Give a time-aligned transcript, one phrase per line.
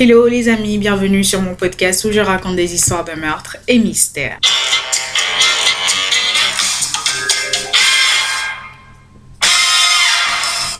[0.00, 3.80] Hello les amis, bienvenue sur mon podcast où je raconte des histoires de meurtres et
[3.80, 4.38] mystères.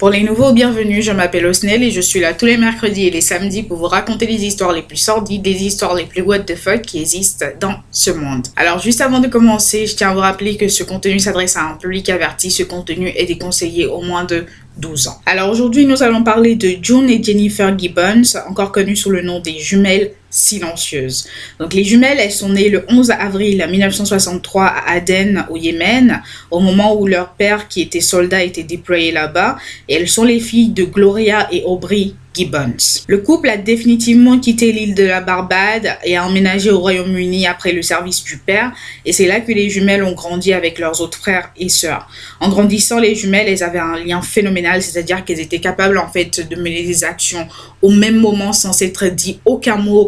[0.00, 3.10] Pour les nouveaux, bienvenue, je m'appelle Osnel et je suis là tous les mercredis et
[3.10, 6.40] les samedis pour vous raconter les histoires les plus sordides, les histoires les plus what
[6.40, 8.48] the fuck qui existent dans ce monde.
[8.56, 11.62] Alors juste avant de commencer, je tiens à vous rappeler que ce contenu s'adresse à
[11.62, 14.44] un public averti, ce contenu est déconseillé au moins de
[14.76, 15.20] 12 ans.
[15.26, 19.40] Alors aujourd'hui, nous allons parler de June et Jennifer Gibbons, encore connues sous le nom
[19.40, 21.26] des jumelles silencieuses.
[21.58, 26.60] Donc les jumelles, elles sont nées le 11 avril 1963 à Aden, au Yémen, au
[26.60, 29.56] moment où leur père, qui était soldat, était déployé là-bas.
[29.88, 33.04] Et elles sont les filles de Gloria et Aubrey Gibbons.
[33.06, 37.72] Le couple a définitivement quitté l'île de la Barbade et a emménagé au Royaume-Uni après
[37.72, 38.72] le service du père,
[39.04, 42.08] et c'est là que les jumelles ont grandi avec leurs autres frères et sœurs.
[42.40, 46.46] En grandissant, les jumelles, elles avaient un lien phénoménal, c'est-à-dire qu'elles étaient capables en fait
[46.48, 47.46] de mener des actions
[47.82, 50.06] au même moment sans s'être dit aucun mot au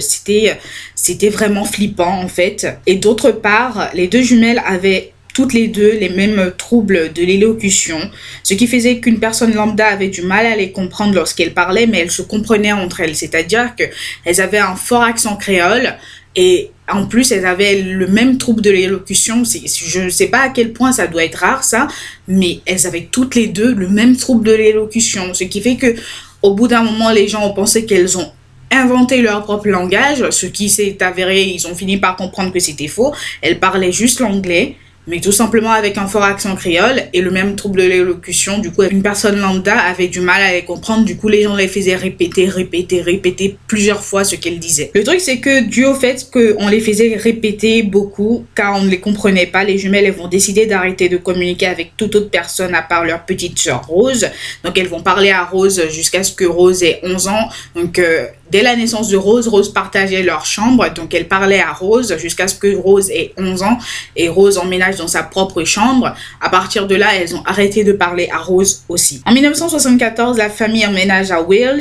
[0.00, 0.58] C'était
[0.94, 2.66] c'était vraiment flippant en fait.
[2.86, 7.98] Et d'autre part, les deux jumelles avaient toutes les deux les mêmes troubles de l'élocution,
[8.42, 11.98] ce qui faisait qu'une personne lambda avait du mal à les comprendre lorsqu'elles parlaient, mais
[11.98, 15.94] elles se comprenaient entre elles, c'est-à-dire qu'elles avaient un fort accent créole
[16.36, 19.42] et en plus, elles avaient le même trouble de l'élocution.
[19.44, 21.88] Je ne sais pas à quel point ça doit être rare, ça,
[22.28, 25.34] mais elles avaient toutes les deux le même trouble de l'élocution.
[25.34, 25.96] Ce qui fait que,
[26.42, 28.30] au bout d'un moment, les gens ont pensé qu'elles ont
[28.70, 32.88] inventé leur propre langage, ce qui s'est avéré, ils ont fini par comprendre que c'était
[32.88, 33.14] faux.
[33.42, 37.54] Elles parlaient juste l'anglais mais tout simplement avec un fort accent créole et le même
[37.54, 38.58] trouble de l'élocution.
[38.58, 41.04] Du coup, une personne lambda avait du mal à les comprendre.
[41.04, 44.90] Du coup, les gens les faisaient répéter, répéter, répéter plusieurs fois ce qu'elles disaient.
[44.94, 48.90] Le truc, c'est que dû au fait qu'on les faisait répéter beaucoup, car on ne
[48.90, 52.74] les comprenait pas, les jumelles, elles vont décider d'arrêter de communiquer avec toute autre personne
[52.74, 54.28] à part leur petite sœur Rose.
[54.64, 57.48] Donc, elles vont parler à Rose jusqu'à ce que Rose ait 11 ans.
[57.76, 61.72] Donc, euh, Dès la naissance de Rose, Rose partageait leur chambre, donc elle parlait à
[61.72, 63.78] Rose jusqu'à ce que Rose ait 11 ans
[64.14, 66.14] et Rose emménage dans sa propre chambre.
[66.40, 69.20] À partir de là, elles ont arrêté de parler à Rose aussi.
[69.26, 71.80] En 1974, la famille emménage à Wales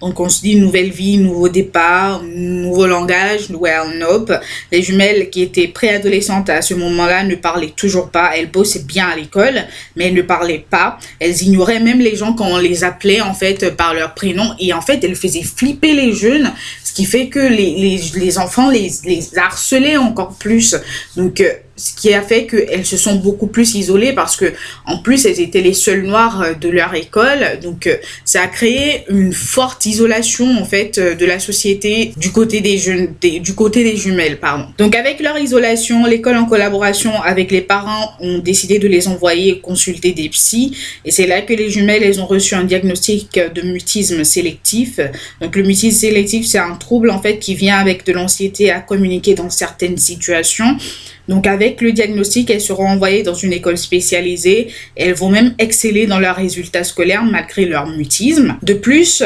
[0.00, 4.32] donc on se dit nouvelle vie, nouveau départ, nouveau langage, well nope.
[4.70, 8.32] Les jumelles qui étaient préadolescentes à ce moment-là ne parlaient toujours pas.
[8.36, 9.62] Elles bossaient bien à l'école,
[9.96, 10.98] mais elles ne parlaient pas.
[11.20, 14.54] Elles ignoraient même les gens quand on les appelait en fait par leur prénom.
[14.58, 16.52] Et en fait, elles faisaient flipper les jeunes,
[16.82, 20.76] ce qui fait que les, les, les enfants les, les harcelaient encore plus.
[21.16, 24.52] Donc euh, ce qui a fait qu'elles se sont beaucoup plus isolées parce que
[24.86, 27.58] en plus elles étaient les seules noires euh, de leur école.
[27.62, 32.30] Donc euh, ça a créé une forte isolation en fait euh, de la société du
[32.30, 34.66] côté des jeunes du côté des jumelles pardon.
[34.78, 39.60] Donc avec leur isolation l'école en collaboration avec les parents ont décidé de les envoyer
[39.60, 40.76] consulter des psys.
[41.04, 45.00] Et c'est là que les jumelles elles ont reçu un diagnostic de mutisme sélectif.
[45.40, 48.80] Donc le mutisme sélectif c'est un trouble en fait qui vient avec de l'anxiété à
[48.80, 50.76] communiquer dans certaines situations.
[51.28, 51.46] Donc
[51.80, 54.68] le diagnostic, elles seront envoyées dans une école spécialisée.
[54.96, 58.56] Elles vont même exceller dans leurs résultats scolaires malgré leur mutisme.
[58.62, 59.22] De plus,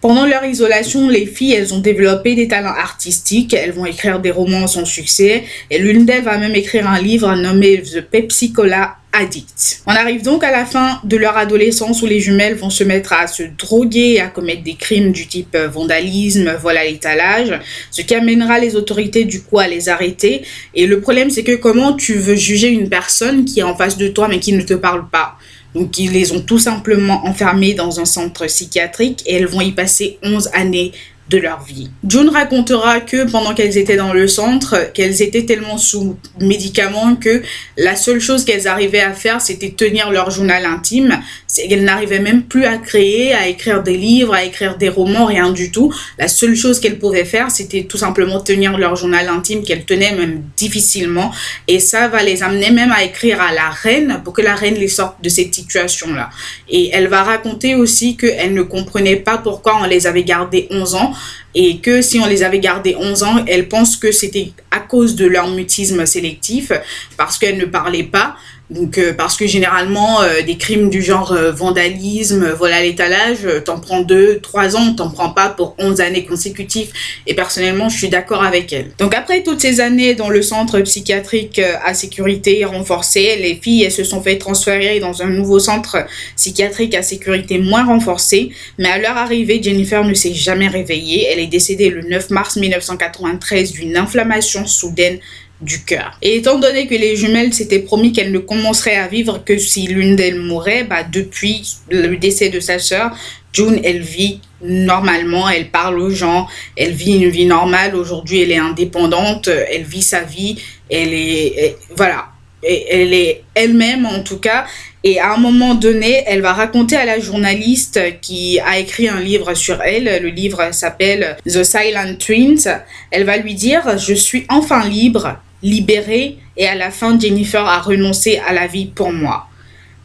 [0.00, 3.54] pendant leur isolation, les filles, elles ont développé des talents artistiques.
[3.54, 5.44] Elles vont écrire des romans sans succès.
[5.70, 9.82] Et l'une d'elles va même écrire un livre nommé The Pepsi Cola Addict.
[9.86, 13.12] On arrive donc à la fin de leur adolescence où les jumelles vont se mettre
[13.12, 17.58] à se droguer à commettre des crimes du type euh, vandalisme, vol à l'étalage,
[17.90, 20.42] ce qui amènera les autorités du coup à les arrêter.
[20.76, 23.98] Et le problème c'est que comment tu veux juger une personne qui est en face
[23.98, 25.36] de toi mais qui ne te parle pas?
[25.74, 29.72] Donc ils les ont tout simplement enfermées dans un centre psychiatrique et elles vont y
[29.72, 30.92] passer 11 années
[31.30, 31.90] de leur vie.
[32.06, 37.42] June racontera que pendant qu'elles étaient dans le centre, qu'elles étaient tellement sous médicaments que
[37.76, 41.20] la seule chose qu'elles arrivaient à faire, c'était tenir leur journal intime.
[41.56, 45.50] Elles n'arrivaient même plus à créer, à écrire des livres, à écrire des romans, rien
[45.52, 45.94] du tout.
[46.18, 50.14] La seule chose qu'elles pouvaient faire, c'était tout simplement tenir leur journal intime qu'elles tenaient
[50.14, 51.30] même difficilement.
[51.68, 54.74] Et ça va les amener même à écrire à la reine pour que la reine
[54.74, 56.30] les sorte de cette situation-là.
[56.68, 60.94] Et elle va raconter aussi qu'elle ne comprenait pas pourquoi on les avait gardées 11
[60.96, 61.12] ans
[61.54, 65.16] et que si on les avait gardés 11 ans, elles pensent que c'était à cause
[65.16, 66.72] de leur mutisme sélectif
[67.16, 68.36] parce qu'elles ne parlaient pas.
[68.70, 73.38] Donc, euh, parce que généralement, euh, des crimes du genre euh, vandalisme, vol à l'étalage,
[73.64, 76.90] t'en prends deux, trois ans, t'en prends pas pour 11 années consécutives.
[77.26, 78.92] Et personnellement, je suis d'accord avec elle.
[78.98, 83.92] Donc, après toutes ces années dans le centre psychiatrique à sécurité renforcée, les filles, elles
[83.92, 86.06] se sont fait transférer dans un nouveau centre
[86.36, 88.50] psychiatrique à sécurité moins renforcée.
[88.78, 91.26] Mais à leur arrivée, Jennifer ne s'est jamais réveillée.
[91.30, 95.18] Elle est décédée le 9 mars 1993 d'une inflammation soudaine
[95.60, 96.18] du cœur.
[96.22, 99.86] Et étant donné que les jumelles s'étaient promis qu'elles ne commenceraient à vivre que si
[99.86, 103.10] l'une d'elles mourait, bah depuis le décès de sa sœur,
[103.52, 106.46] June, elle vit normalement, elle parle aux gens,
[106.76, 107.94] elle vit une vie normale.
[107.94, 110.56] Aujourd'hui, elle est indépendante, elle vit sa vie,
[110.88, 112.28] elle est, voilà,
[112.62, 114.66] elle est elle-même en tout cas.
[115.02, 119.20] Et à un moment donné, elle va raconter à la journaliste qui a écrit un
[119.20, 122.68] livre sur elle, le livre s'appelle The Silent Twins,
[123.10, 127.80] elle va lui dire, je suis enfin libre, libérée, et à la fin, Jennifer a
[127.80, 129.46] renoncé à la vie pour moi.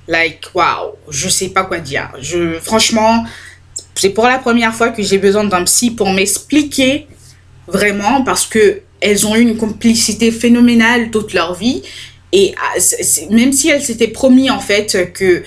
[0.07, 2.09] Like, wow, je sais pas quoi dire.
[2.21, 3.25] Je, franchement,
[3.95, 7.07] c'est pour la première fois que j'ai besoin d'un psy pour m'expliquer
[7.67, 11.81] vraiment parce que elles ont eu une complicité phénoménale toute leur vie
[12.35, 12.77] et ah,
[13.29, 15.43] même si elles s'étaient promis en fait que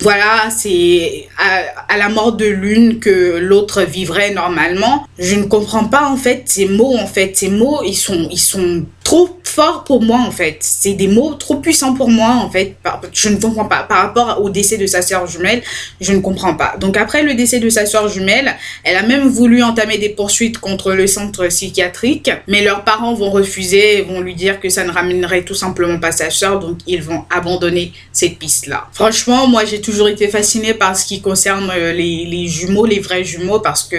[0.00, 5.06] voilà, c'est à, la mort de l'une que l'autre vivrait normalement.
[5.18, 8.38] Je ne comprends pas en fait ces mots en fait, ces mots ils sont ils
[8.38, 10.58] sont trop fort pour moi en fait.
[10.60, 12.76] C'est des mots trop puissants pour moi en fait.
[13.12, 13.84] Je ne comprends pas.
[13.84, 15.62] Par rapport au décès de sa sœur jumelle,
[16.00, 16.74] je ne comprends pas.
[16.78, 20.58] Donc après le décès de sa sœur jumelle, elle a même voulu entamer des poursuites
[20.58, 24.90] contre le centre psychiatrique, mais leurs parents vont refuser, vont lui dire que ça ne
[24.90, 28.88] ramènerait tout simplement pas sa sœur, donc ils vont abandonner cette piste-là.
[28.92, 33.22] Franchement, moi j'ai toujours été fascinée par ce qui concerne euh, les, jumeaux, les vrais
[33.22, 33.96] jumeaux, parce que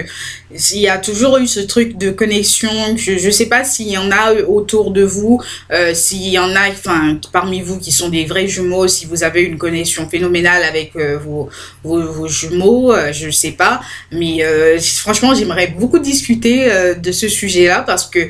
[0.50, 2.70] il y a toujours eu ce truc de connexion.
[2.96, 5.40] Je, je sais pas s'il y en a autour de vous,
[5.72, 9.24] euh, s'il y en a, enfin, parmi vous qui sont des vrais jumeaux, si vous
[9.24, 11.48] avez une connexion phénoménale avec euh, vos,
[11.82, 13.80] vos, jumeaux, je sais pas.
[14.12, 14.40] Mais
[14.80, 16.68] franchement, j'aimerais beaucoup discuter
[17.00, 18.28] de ce sujet-là parce que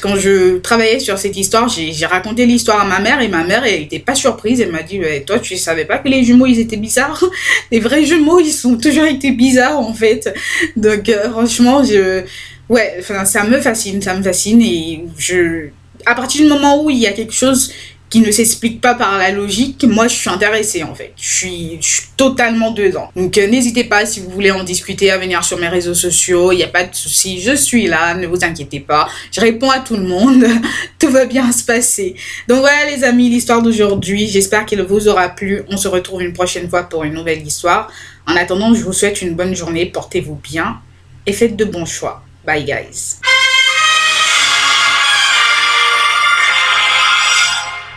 [0.00, 3.64] quand je travaillais sur cette histoire, j'ai raconté l'histoire à ma mère et ma mère,
[3.64, 4.60] elle était pas surprise.
[4.60, 7.24] Elle m'a dit, toi, tu savais pas que les jumeaux, ils étaient bizarres
[7.70, 10.34] Les vrais jumeaux, ils sont toujours été bizarres, en fait.
[10.76, 12.22] Donc, franchement, je...
[12.68, 15.68] Ouais, ça me fascine, ça me fascine et je,
[16.04, 17.72] à partir du moment où il y a quelque chose
[18.10, 21.12] qui ne s'explique pas par la logique, moi je suis intéressée en fait.
[21.16, 21.80] Je suis,
[22.16, 23.10] totalement dedans.
[23.14, 26.50] Donc euh, n'hésitez pas si vous voulez en discuter à venir sur mes réseaux sociaux,
[26.50, 29.08] il n'y a pas de souci, je suis là, ne vous inquiétez pas.
[29.30, 30.44] Je réponds à tout le monde,
[30.98, 32.16] tout va bien se passer.
[32.48, 35.62] Donc voilà les amis, l'histoire d'aujourd'hui, j'espère qu'elle vous aura plu.
[35.68, 37.90] On se retrouve une prochaine fois pour une nouvelle histoire.
[38.26, 40.80] En attendant, je vous souhaite une bonne journée, portez-vous bien
[41.26, 42.22] et faites de bons choix.
[42.44, 43.27] Bye guys.